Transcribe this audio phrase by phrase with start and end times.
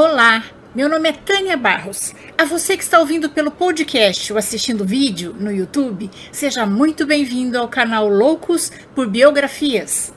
[0.00, 0.44] Olá,
[0.76, 2.14] meu nome é Tânia Barros.
[2.38, 7.58] A você que está ouvindo pelo podcast ou assistindo vídeo no YouTube, seja muito bem-vindo
[7.58, 10.14] ao canal Loucos por Biografias.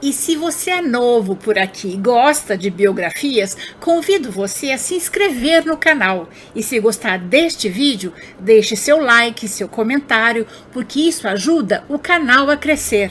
[0.00, 4.94] E se você é novo por aqui e gosta de biografias, convido você a se
[4.94, 6.26] inscrever no canal.
[6.56, 12.48] E se gostar deste vídeo, deixe seu like, seu comentário, porque isso ajuda o canal
[12.48, 13.10] a crescer.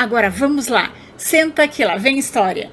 [0.00, 2.70] Agora vamos lá, senta que lá vem história.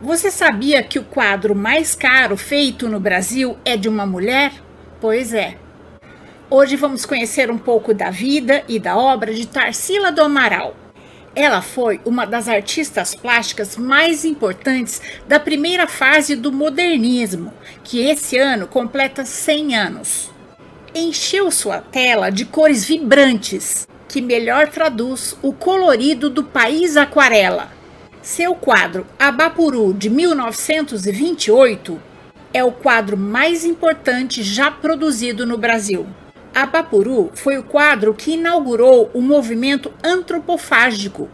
[0.00, 4.52] Você sabia que o quadro mais caro feito no Brasil é de uma mulher?
[4.98, 5.58] Pois é.
[6.48, 10.74] Hoje vamos conhecer um pouco da vida e da obra de Tarsila do Amaral.
[11.34, 17.52] Ela foi uma das artistas plásticas mais importantes da primeira fase do modernismo,
[17.84, 20.30] que esse ano completa 100 anos.
[20.94, 27.70] Encheu sua tela de cores vibrantes, que melhor traduz o colorido do país aquarela.
[28.22, 32.00] Seu quadro Abapuru de 1928
[32.52, 36.06] é o quadro mais importante já produzido no Brasil.
[36.54, 41.28] Abapuru foi o quadro que inaugurou o movimento antropofágico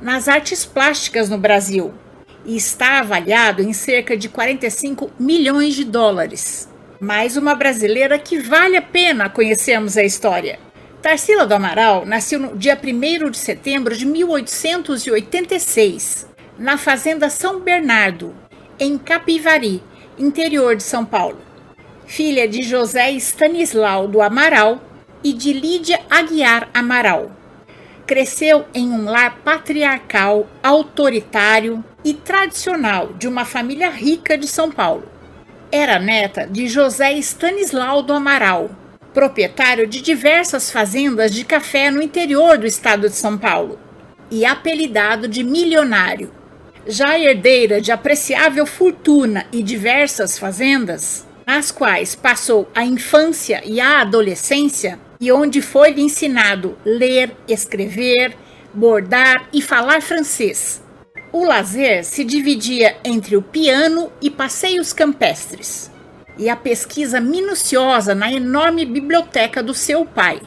[0.00, 1.92] nas artes plásticas no Brasil
[2.44, 6.68] e está avaliado em cerca de 45 milhões de dólares.
[7.00, 10.58] Mais uma brasileira que vale a pena conhecermos a história.
[11.02, 18.32] Tarsila do Amaral nasceu no dia 1 de setembro de 1886, na Fazenda São Bernardo,
[18.78, 19.82] em Capivari,
[20.16, 21.38] interior de São Paulo.
[22.06, 24.80] Filha de José Stanislau do Amaral
[25.24, 27.32] e de Lídia Aguiar Amaral.
[28.06, 35.02] Cresceu em um lar patriarcal, autoritário e tradicional de uma família rica de São Paulo.
[35.72, 38.70] Era neta de José Stanislau do Amaral,
[39.12, 43.78] proprietário de diversas fazendas de café no interior do estado de São Paulo
[44.30, 46.32] e apelidado de milionário.
[46.86, 54.00] Já herdeira de apreciável fortuna e diversas fazendas, nas quais passou a infância e a
[54.00, 58.34] adolescência, e onde foi lhe ensinado ler, escrever,
[58.74, 60.82] bordar e falar francês.
[61.32, 65.91] O lazer se dividia entre o piano e passeios campestres
[66.38, 70.40] e a pesquisa minuciosa na enorme biblioteca do seu pai.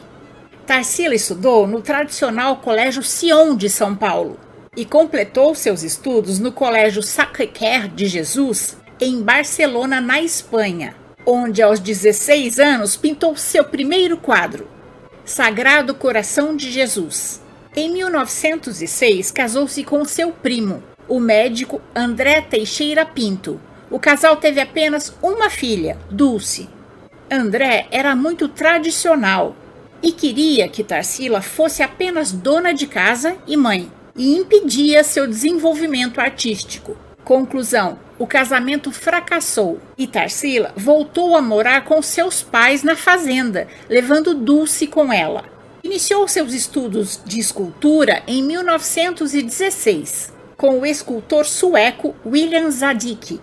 [0.66, 4.38] Tarsila estudou no tradicional Colégio Sion de São Paulo
[4.76, 10.94] e completou seus estudos no Colégio Sacré-Cœur de Jesus, em Barcelona, na Espanha,
[11.24, 14.68] onde aos 16 anos pintou seu primeiro quadro,
[15.24, 17.40] Sagrado Coração de Jesus.
[17.74, 23.60] Em 1906, casou-se com seu primo, o médico André Teixeira Pinto,
[23.90, 26.68] o casal teve apenas uma filha, Dulce.
[27.30, 29.54] André era muito tradicional
[30.02, 36.20] e queria que Tarsila fosse apenas dona de casa e mãe, e impedia seu desenvolvimento
[36.20, 36.96] artístico.
[37.24, 44.34] Conclusão: o casamento fracassou e Tarsila voltou a morar com seus pais na fazenda, levando
[44.34, 45.44] Dulce com ela.
[45.82, 53.40] Iniciou seus estudos de escultura em 1916 com o escultor sueco William Zadig,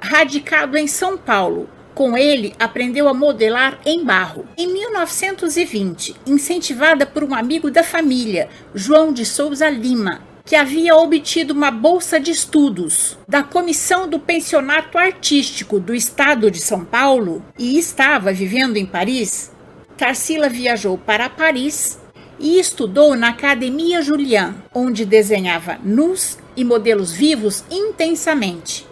[0.00, 1.68] radicado em São Paulo.
[1.94, 4.46] Com ele, aprendeu a modelar em barro.
[4.56, 11.54] Em 1920, incentivada por um amigo da família, João de Souza Lima, que havia obtido
[11.54, 17.78] uma bolsa de estudos da Comissão do Pensionato Artístico do Estado de São Paulo e
[17.78, 19.50] estava vivendo em Paris,
[19.96, 21.98] Tarsila viajou para Paris
[22.38, 28.85] e estudou na Academia Julian, onde desenhava nus e modelos vivos intensamente.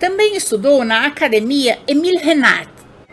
[0.00, 2.70] Também estudou na Academia Emile Renard.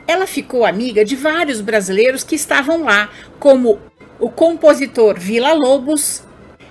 [0.08, 3.10] Ela ficou amiga de vários brasileiros que estavam lá,
[3.42, 3.78] como
[4.18, 6.24] o compositor Vila Lobos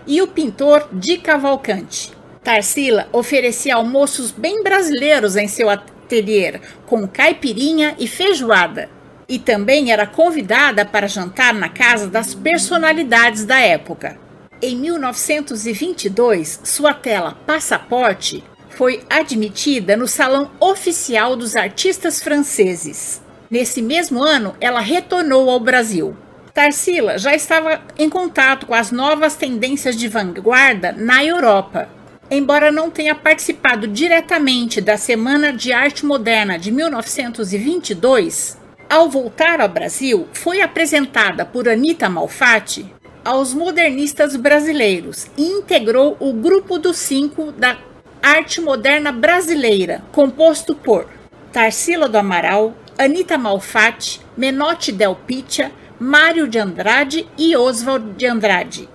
[0.07, 2.13] e o pintor Di Cavalcante.
[2.43, 8.89] Tarsila oferecia almoços bem brasileiros em seu ateliê, com caipirinha e feijoada.
[9.29, 14.19] E também era convidada para jantar na casa das personalidades da época.
[14.63, 18.43] Em 1922, sua tela Passaporte
[18.77, 23.23] foi admitida no Salão Oficial dos Artistas Franceses.
[23.51, 26.15] Nesse mesmo ano, ela retornou ao Brasil.
[26.53, 31.89] Tarsila já estava em contato com as novas tendências de vanguarda na Europa.
[32.31, 38.59] Embora não tenha participado diretamente da Semana de Arte Moderna de 1922,
[38.91, 42.95] ao voltar ao Brasil, foi apresentada por Anita Malfatti
[43.25, 47.77] aos modernistas brasileiros e integrou o Grupo dos Cinco da
[48.23, 51.07] Arte Moderna Brasileira, composto por
[51.53, 58.89] Tarsila do Amaral, Anita Malfatti, Menotti Del Piccia, Mário de Andrade e Oswald de Andrade.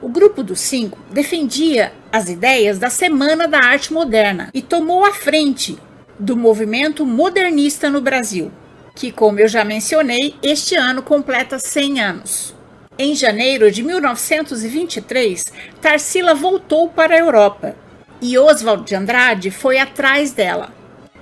[0.00, 5.12] O grupo dos cinco defendia as ideias da Semana da Arte Moderna e tomou a
[5.12, 5.78] frente
[6.18, 8.50] do movimento modernista no Brasil,
[8.94, 12.54] que, como eu já mencionei, este ano completa 100 anos.
[12.98, 17.74] Em janeiro de 1923, Tarsila voltou para a Europa
[18.22, 20.72] e Oswald de Andrade foi atrás dela.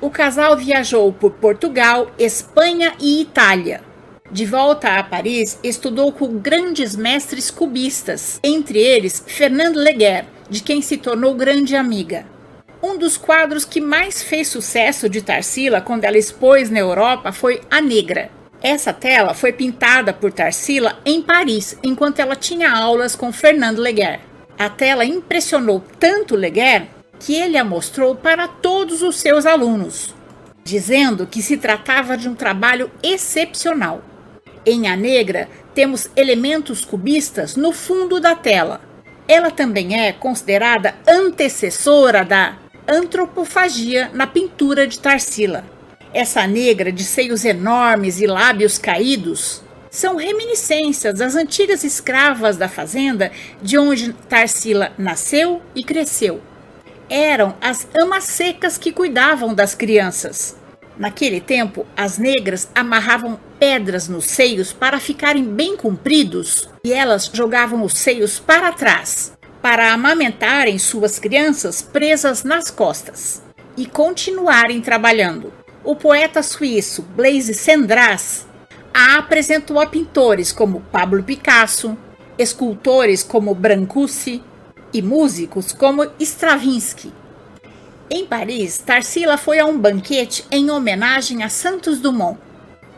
[0.00, 3.90] O casal viajou por Portugal, Espanha e Itália
[4.32, 10.80] de volta a Paris, estudou com grandes mestres cubistas, entre eles Fernand Leguer, de quem
[10.80, 12.24] se tornou grande amiga.
[12.82, 17.60] Um dos quadros que mais fez sucesso de Tarsila quando ela expôs na Europa foi
[17.70, 18.30] A Negra.
[18.62, 24.20] Essa tela foi pintada por Tarsila em Paris, enquanto ela tinha aulas com Fernand Leguer.
[24.60, 26.86] A tela impressionou tanto Leguer
[27.18, 30.14] que ele a mostrou para todos os seus alunos,
[30.62, 34.04] dizendo que se tratava de um trabalho excepcional.
[34.66, 38.82] Em A Negra, temos elementos cubistas no fundo da tela.
[39.26, 45.64] Ela também é considerada antecessora da antropofagia na pintura de Tarsila.
[46.12, 53.32] Essa negra de seios enormes e lábios caídos são reminiscências das antigas escravas da fazenda
[53.60, 56.40] de onde Tarsila nasceu e cresceu.
[57.08, 60.56] Eram as amas secas que cuidavam das crianças.
[60.96, 67.82] Naquele tempo, as negras amarravam pedras nos seios para ficarem bem compridos e elas jogavam
[67.82, 69.32] os seios para trás
[69.62, 73.42] para amamentarem suas crianças presas nas costas
[73.76, 75.52] e continuarem trabalhando.
[75.84, 78.46] O poeta suíço Blaise Cendrars
[78.92, 81.96] a apresentou a pintores como Pablo Picasso,
[82.38, 84.42] escultores como Brancusi
[84.92, 87.12] e músicos como Stravinsky.
[88.10, 92.38] Em Paris, Tarsila foi a um banquete em homenagem a Santos Dumont,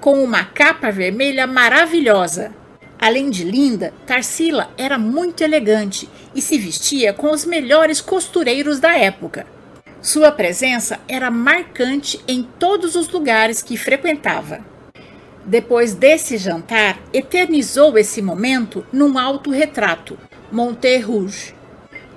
[0.01, 2.53] com uma capa vermelha maravilhosa.
[2.99, 8.97] Além de linda, Tarsila era muito elegante e se vestia com os melhores costureiros da
[8.97, 9.47] época.
[10.01, 14.72] Sua presença era marcante em todos os lugares que frequentava.
[15.45, 20.17] Depois desse jantar, eternizou esse momento num autorretrato,
[20.51, 21.55] Monte Rouge.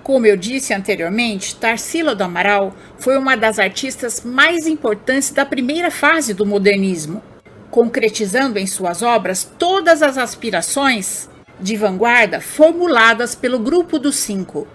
[0.03, 5.89] Como eu disse anteriormente, Tarsila do Amaral foi uma das artistas mais importantes da primeira
[5.89, 7.23] fase do modernismo,
[7.71, 11.27] concretizando em suas obras todas as aspirações
[11.59, 14.67] de vanguarda formuladas pelo Grupo dos Cinco.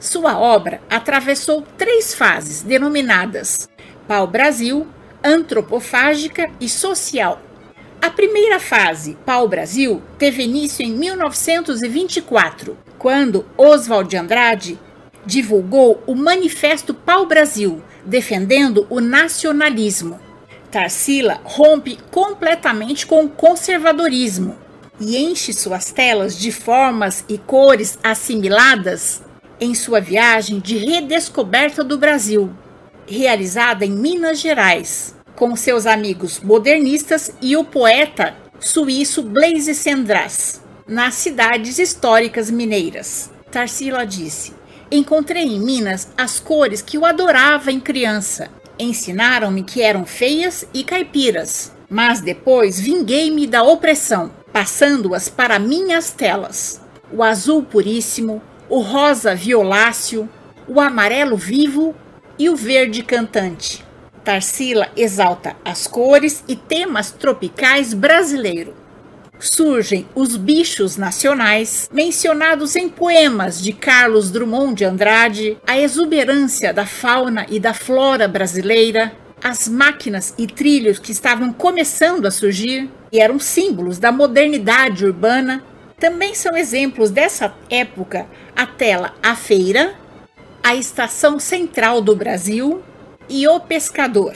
[0.00, 3.68] Sua obra atravessou três fases denominadas
[4.08, 4.86] pau-brasil,
[5.22, 7.40] antropofágica e social.
[8.04, 14.78] A primeira fase, pau-brasil, teve início em 1924, quando Oswald de Andrade
[15.24, 20.20] divulgou o Manifesto Pau-Brasil, defendendo o nacionalismo.
[20.70, 24.54] Tarsila rompe completamente com o conservadorismo
[25.00, 29.22] e enche suas telas de formas e cores assimiladas
[29.58, 32.50] em sua viagem de redescoberta do Brasil,
[33.06, 41.14] realizada em Minas Gerais, com seus amigos modernistas e o poeta suíço Blaise Cendrars nas
[41.14, 43.30] cidades históricas mineiras.
[43.50, 44.52] Tarsila disse:
[44.90, 48.48] Encontrei em Minas as cores que eu adorava em criança.
[48.78, 56.80] Ensinaram-me que eram feias e caipiras, mas depois vinguei-me da opressão, passando-as para minhas telas.
[57.12, 60.28] O azul puríssimo, o rosa violáceo,
[60.66, 61.94] o amarelo vivo
[62.38, 63.83] e o verde cantante.
[64.24, 68.84] Tarsila exalta as cores e temas tropicais brasileiros
[69.38, 76.86] surgem os bichos nacionais, mencionados em poemas de Carlos Drummond de Andrade, a exuberância da
[76.86, 79.12] fauna e da flora brasileira,
[79.42, 85.62] as máquinas e trilhos que estavam começando a surgir e eram símbolos da modernidade urbana,
[85.98, 88.26] também são exemplos dessa época
[88.56, 89.94] a tela A Feira,
[90.62, 92.82] a Estação Central do Brasil
[93.28, 94.34] e O Pescador.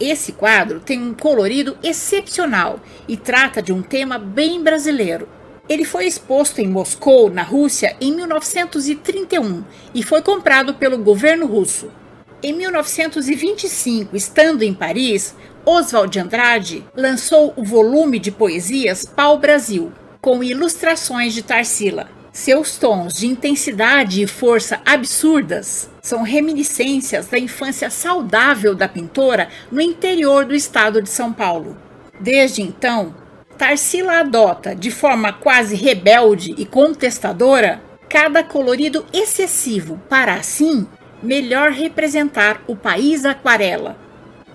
[0.00, 5.28] Esse quadro tem um colorido excepcional e trata de um tema bem brasileiro.
[5.68, 11.90] Ele foi exposto em Moscou, na Rússia, em 1931 e foi comprado pelo governo russo.
[12.42, 15.34] Em 1925, estando em Paris,
[15.66, 22.08] Oswald de Andrade lançou o volume de poesias Pau Brasil, com ilustrações de Tarsila.
[22.38, 29.80] Seus tons de intensidade e força absurdas são reminiscências da infância saudável da pintora no
[29.80, 31.76] interior do estado de São Paulo.
[32.20, 33.12] Desde então,
[33.58, 40.86] Tarsila adota, de forma quase rebelde e contestadora, cada colorido excessivo para, assim,
[41.20, 43.98] melhor representar o país aquarela.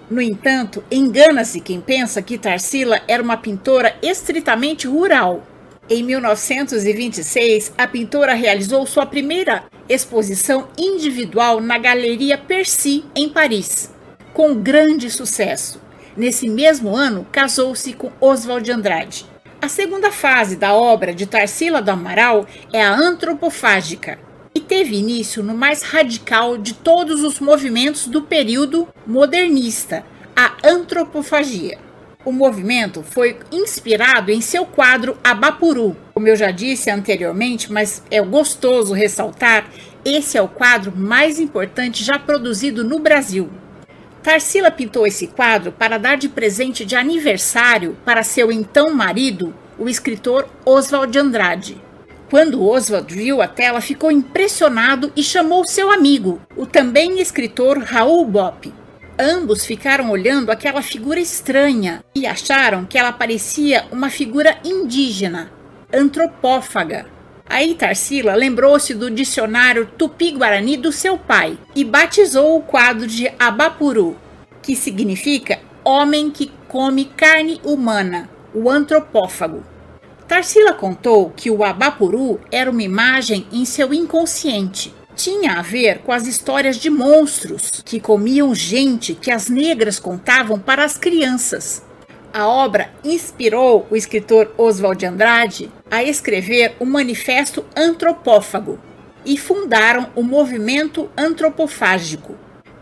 [0.10, 5.44] No entanto, engana-se quem pensa que Tarsila era uma pintora estritamente rural
[5.90, 13.94] Em 1926, a pintora realizou sua primeira exposição individual na Galeria Percy, em Paris,
[14.34, 15.82] com grande sucesso.
[16.16, 19.26] Nesse mesmo ano, casou-se com Oswald de Andrade.
[19.62, 24.18] A segunda fase da obra de Tarsila do Amaral é a antropofágica
[24.56, 31.78] e teve início no mais radical de todos os movimentos do período modernista, a antropofagia.
[32.26, 35.98] O movimento foi inspirado em seu quadro Abapuru.
[36.14, 39.70] Como eu já disse anteriormente, mas é gostoso ressaltar,
[40.06, 43.50] esse é o quadro mais importante já produzido no Brasil.
[44.22, 49.90] Tarsila pintou esse quadro para dar de presente de aniversário para seu então marido, o
[49.90, 51.82] escritor Oswald de Andrade.
[52.30, 58.26] Quando Oswald viu a tela, ficou impressionado e chamou seu amigo, o também escritor Raul
[58.26, 58.74] Bopp.
[59.18, 65.52] Ambos ficaram olhando aquela figura estranha e acharam que ela parecia uma figura indígena,
[65.94, 67.06] antropófaga.
[67.46, 74.18] Aí Tarsila lembrou-se do dicionário tupi-guarani do seu pai e batizou o quadro de Abapuru,
[74.64, 79.64] que significa homem que come carne humana, o antropófago.
[80.28, 86.12] Tarsila contou que o Abapuru era uma imagem em seu inconsciente tinha a ver com
[86.12, 91.84] as histórias de monstros que comiam gente que as negras contavam para as crianças.
[92.34, 98.80] A obra inspirou o escritor Oswald de Andrade a escrever o Manifesto Antropófago
[99.24, 102.36] e fundaram o movimento antropofágico.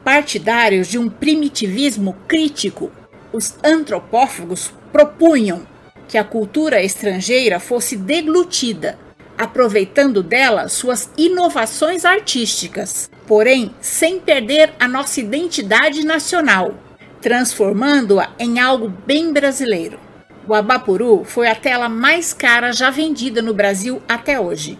[0.03, 2.91] Partidários de um primitivismo crítico,
[3.33, 5.67] os antropófagos propunham
[6.07, 8.97] que a cultura estrangeira fosse deglutida
[9.41, 16.75] aproveitando dela suas inovações artísticas, porém sem perder a nossa identidade nacional,
[17.19, 19.99] transformando-a em algo bem brasileiro.
[20.47, 24.77] O Abapuru foi a tela mais cara já vendida no Brasil até hoje.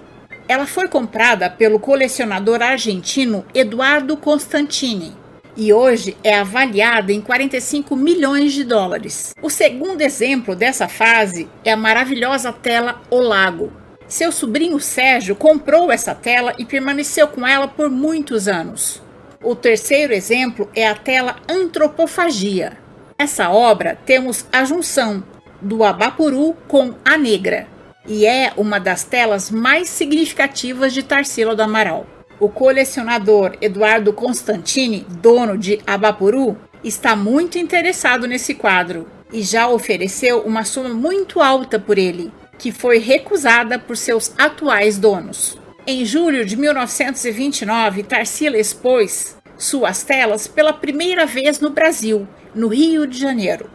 [0.48, 5.14] Ela foi comprada pelo colecionador argentino Eduardo Constantini
[5.56, 9.34] e hoje é avaliada em 45 milhões de dólares.
[9.42, 13.72] O segundo exemplo dessa fase é a maravilhosa tela O Lago,
[14.12, 19.02] seu sobrinho Sérgio comprou essa tela e permaneceu com ela por muitos anos.
[19.42, 22.78] O terceiro exemplo é a tela Antropofagia.
[23.18, 25.24] Nessa obra temos a junção
[25.62, 27.68] do Abapuru com a Negra
[28.06, 32.06] e é uma das telas mais significativas de Tarsila do Amaral.
[32.38, 40.42] O colecionador Eduardo Constantini, dono de Abapuru, está muito interessado nesse quadro e já ofereceu
[40.42, 42.30] uma soma muito alta por ele,
[42.62, 45.58] que foi recusada por seus atuais donos.
[45.88, 53.08] Em julho de 1929, Tarsila expôs suas telas pela primeira vez no Brasil, no Rio
[53.08, 53.68] de Janeiro.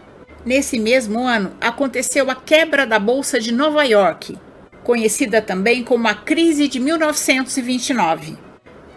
[0.45, 4.38] Nesse mesmo ano, aconteceu a quebra da Bolsa de Nova York,
[4.85, 8.38] conhecida também como a crise de 1929.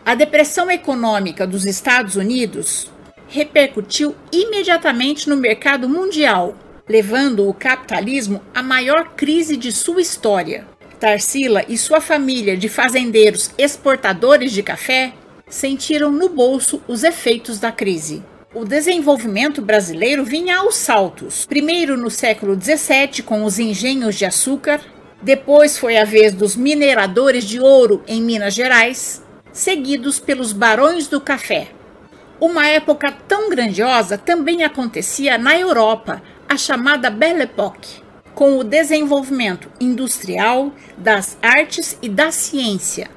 [0.06, 2.92] A depressão econômica dos Estados Unidos
[3.28, 6.56] repercutiu imediatamente no mercado mundial
[6.90, 10.66] levando o capitalismo à maior crise de sua história.
[11.00, 15.14] Tarsila e sua família de fazendeiros exportadores de café
[15.48, 18.24] sentiram no bolso os efeitos da crise.
[18.54, 24.82] O desenvolvimento brasileiro vinha aos saltos, primeiro no século XVII com os engenhos de açúcar,
[25.22, 31.22] depois foi a vez dos mineradores de ouro em Minas Gerais, seguidos pelos barões do
[31.22, 31.68] café.
[32.40, 38.02] Uma época tão grandiosa também acontecia na Europa, a chamada Belle Époque,
[38.34, 43.08] com o desenvolvimento industrial, das artes e da ciência.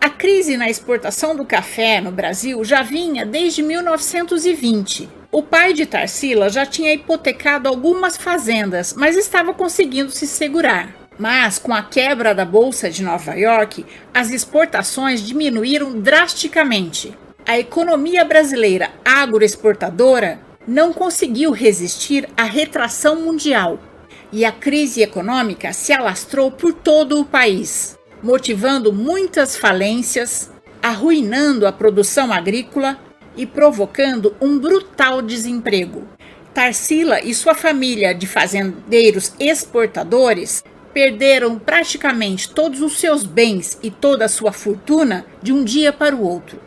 [0.00, 5.08] A crise na exportação do café no Brasil já vinha desde 1920.
[5.30, 10.92] O pai de Tarsila já tinha hipotecado algumas fazendas, mas estava conseguindo se segurar.
[11.16, 17.16] Mas, com a quebra da Bolsa de Nova York, as exportações diminuíram drasticamente.
[17.46, 23.78] A economia brasileira agroexportadora não conseguiu resistir à retração mundial
[24.32, 30.50] e a crise econômica se alastrou por todo o país, motivando muitas falências,
[30.82, 32.98] arruinando a produção agrícola
[33.36, 36.08] e provocando um brutal desemprego.
[36.52, 44.24] Tarsila e sua família de fazendeiros exportadores perderam praticamente todos os seus bens e toda
[44.24, 46.60] a sua fortuna de um dia para o outro.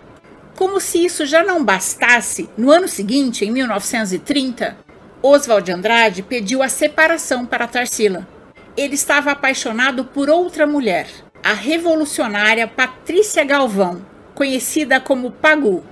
[0.57, 4.75] Como se isso já não bastasse, no ano seguinte, em 1930,
[5.21, 8.27] Oswald de Andrade pediu a separação para Tarsila.
[8.75, 11.07] Ele estava apaixonado por outra mulher,
[11.43, 15.83] a revolucionária Patrícia Galvão, conhecida como Pagu.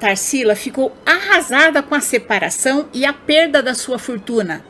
[0.00, 4.64] Tarsila ficou arrasada com a separação e a perda da sua fortuna.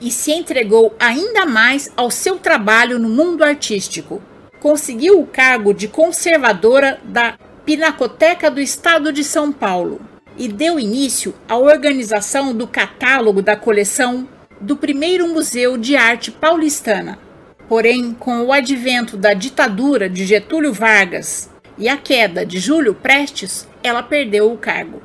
[0.00, 4.22] e se entregou ainda mais ao seu trabalho no mundo artístico.
[4.60, 9.98] Conseguiu o cargo de conservadora da Pinacoteca do Estado de São Paulo
[10.36, 14.28] e deu início à organização do catálogo da coleção
[14.60, 17.18] do primeiro Museu de Arte Paulistana.
[17.66, 23.66] Porém, com o advento da ditadura de Getúlio Vargas e a queda de Júlio Prestes,
[23.82, 25.02] ela perdeu o cargo.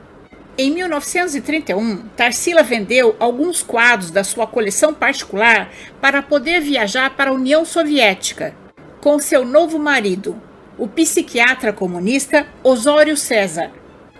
[0.57, 7.33] Em 1931, Tarsila vendeu alguns quadros da sua coleção particular para poder viajar para a
[7.33, 8.53] União Soviética
[8.99, 10.35] com seu novo marido,
[10.79, 13.71] o psiquiatra comunista Osório César,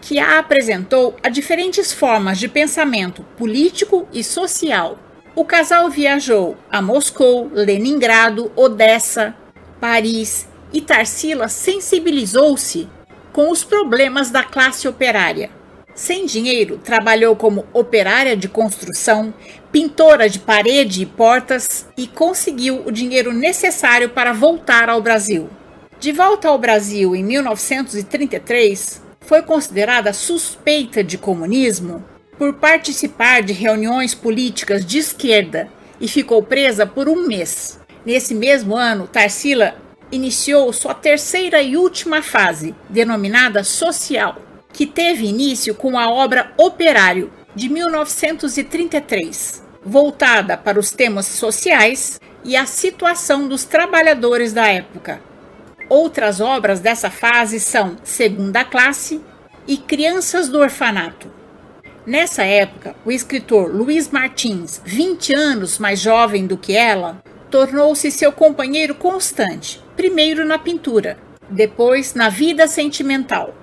[0.02, 5.00] que a apresentou a diferentes formas de pensamento político e social.
[5.36, 9.34] O casal viajou a Moscou, Leningrado, Odessa,
[9.80, 12.88] Paris e Tarsila sensibilizou-se
[13.32, 15.50] com os problemas da classe operária.
[15.96, 19.34] Sem dinheiro, trabalhou como operária de construção,
[19.72, 25.50] pintora de parede e portas e conseguiu o dinheiro necessário para voltar ao Brasil.
[26.00, 32.02] De volta ao Brasil em 1933, foi considerada suspeita de comunismo
[32.38, 35.68] por participar de reuniões políticas de esquerda
[36.00, 37.82] e ficou presa por um mês.
[38.06, 39.76] Nesse mesmo ano, Tarsila
[40.10, 44.38] iniciou sua terceira e última fase, denominada social
[44.72, 52.56] que teve início com a obra Operário, de 1933, voltada para os temas sociais e
[52.56, 55.28] a situação dos trabalhadores da época.
[55.90, 59.20] Outras obras dessa fase são Segunda Classe
[59.68, 61.32] e Crianças do Orfanato.
[62.06, 68.32] Nessa época, o escritor Luiz Martins, 20 anos mais jovem do que ela, tornou-se seu
[68.32, 71.18] companheiro constante, primeiro na pintura,
[71.50, 73.56] depois na vida sentimental.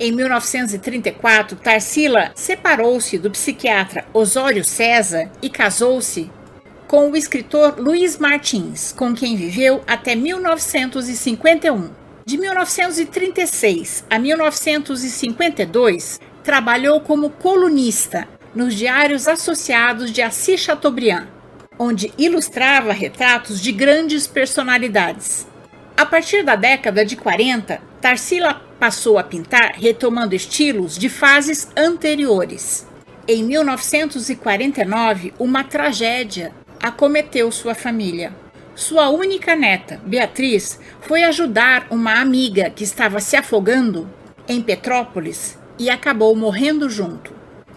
[0.00, 6.30] Em 1934, Tarsila separou-se do psiquiatra Osório César e casou-se
[6.88, 11.90] com o escritor Luiz Martins, com quem viveu até 1951.
[12.24, 21.28] De 1936 a 1952, trabalhou como colunista nos Diários Associados de Assis Chateaubriand,
[21.78, 25.46] onde ilustrava retratos de grandes personalidades.
[25.94, 32.86] A partir da década de 40, Tarsila passou a pintar retomando estilos de fases anteriores.
[33.26, 38.34] Em 1949, uma tragédia acometeu sua família.
[38.74, 44.08] Sua única neta, Beatriz, foi ajudar uma amiga que estava se afogando
[44.46, 47.32] em Petrópolis e acabou morrendo junto.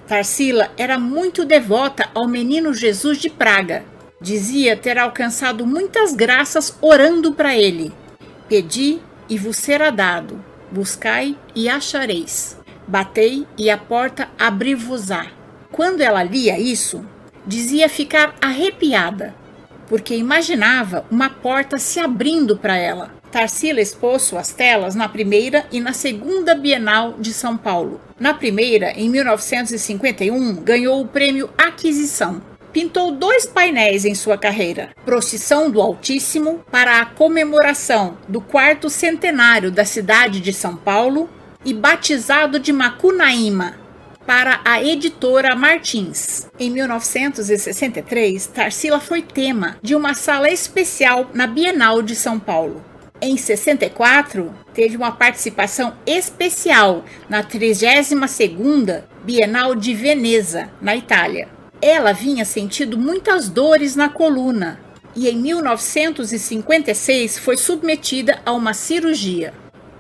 [0.08, 3.84] Tarsila era muito devota ao menino Jesus de Praga.
[4.22, 7.92] Dizia ter alcançado muitas graças orando para ele.
[8.48, 12.58] Pedi e vos será dado buscai e achareis.
[12.88, 15.28] Batei e a porta abri-vos-á.
[15.72, 17.06] Quando ela lia isso,
[17.46, 19.34] dizia ficar arrepiada,
[19.88, 23.12] porque imaginava uma porta se abrindo para ela.
[23.32, 28.02] Tarsila expôs suas telas na primeira e na segunda Bienal de São Paulo.
[28.20, 32.42] Na primeira, em 1951, ganhou o prêmio Aquisição,
[32.74, 39.72] pintou dois painéis em sua carreira: Procissão do Altíssimo, para a comemoração do quarto centenário
[39.72, 41.30] da cidade de São Paulo,
[41.64, 43.76] e Batizado de Macunaíma,
[44.26, 46.48] para a editora Martins.
[46.60, 52.84] Em 1963, Tarsila foi tema de uma sala especial na Bienal de São Paulo.
[53.22, 61.48] Em 64, teve uma participação especial na 32ª Bienal de Veneza, na Itália.
[61.82, 64.80] Ela vinha sentindo muitas dores na coluna
[65.16, 69.54] e em 1956 foi submetida a uma cirurgia.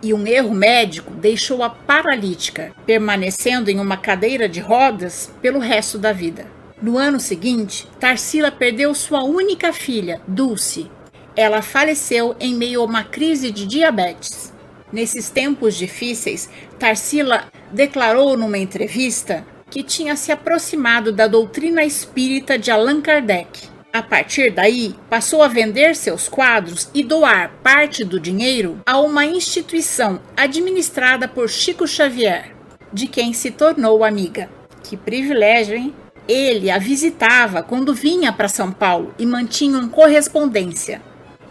[0.04, 6.12] E um erro médico deixou-a paralítica, permanecendo em uma cadeira de rodas pelo resto da
[6.12, 6.46] vida.
[6.82, 10.90] No ano seguinte, Tarsila perdeu sua única filha, Dulce.
[11.36, 14.52] Ela faleceu em meio a uma crise de diabetes.
[14.92, 22.72] Nesses tempos difíceis, Tarsila declarou numa entrevista que tinha se aproximado da doutrina espírita de
[22.72, 23.71] Allan Kardec.
[23.94, 29.26] A partir daí, passou a vender seus quadros e doar parte do dinheiro a uma
[29.26, 32.56] instituição administrada por Chico Xavier,
[32.94, 34.50] de quem se tornou amiga.
[34.82, 35.94] Que privilégio, hein?
[36.26, 41.02] Ele a visitava quando vinha para São Paulo e mantinham correspondência.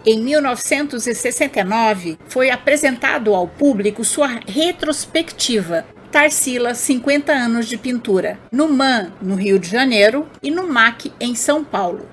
[0.07, 9.12] Em 1969, foi apresentado ao público sua retrospectiva Tarsila 50 anos de pintura, no MAN,
[9.20, 12.09] no Rio de Janeiro, e no MAC, em São Paulo,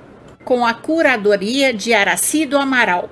[0.48, 3.10] com a curadoria de Araci do Amaral.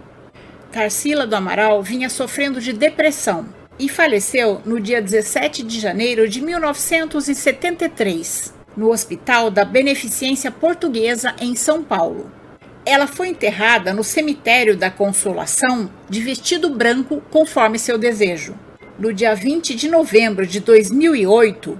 [0.71, 6.39] Tarsila do Amaral vinha sofrendo de depressão e faleceu no dia 17 de janeiro de
[6.39, 8.53] 1973.
[8.77, 12.31] no Hospital da Beneficência Portuguesa em São Paulo.
[12.85, 18.55] Ela foi enterrada no cemitério da Consolação de vestido branco, conforme seu desejo.
[18.97, 21.77] No dia 20 de novembro de 2008,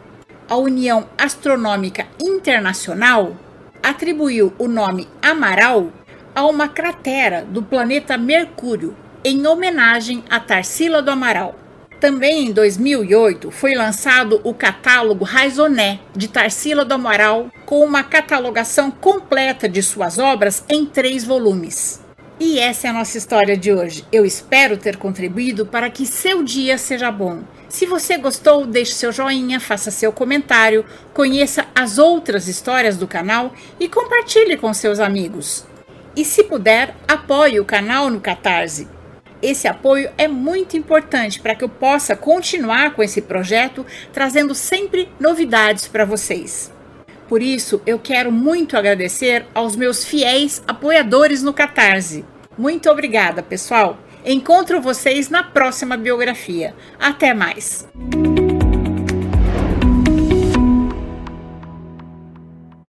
[0.49, 3.37] a União Astronômica Internacional
[3.85, 5.91] atribuiu o nome Amaral
[6.33, 11.53] a uma cratera do planeta Mercúrio, em homenagem a Tarsila do Amaral.
[11.99, 18.89] Também em 2008 foi lançado o catálogo Raizoné de Tarsila do Amaral, com uma catalogação
[18.89, 22.03] completa de suas obras em três volumes.
[22.37, 24.05] E essa é a nossa história de hoje.
[24.11, 27.43] Eu espero ter contribuído para que seu dia seja bom.
[27.69, 33.53] Se você gostou, deixe seu joinha, faça seu comentário, conheça as outras histórias do canal
[33.79, 35.65] e compartilhe com seus amigos.
[36.13, 38.87] E se puder, apoie o canal no Catarse.
[39.41, 45.09] Esse apoio é muito importante para que eu possa continuar com esse projeto, trazendo sempre
[45.19, 46.74] novidades para vocês.
[47.27, 52.23] Por isso, eu quero muito agradecer aos meus fiéis apoiadores no Catarse.
[52.57, 53.97] Muito obrigada, pessoal!
[54.23, 56.73] Encontro vocês na próxima biografia.
[56.99, 57.87] Até mais!